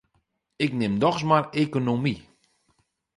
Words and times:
Ik 0.63 0.71
nim 0.79 0.95
dochs 1.01 1.23
mar 1.29 1.43
ekonomy. 1.61 2.15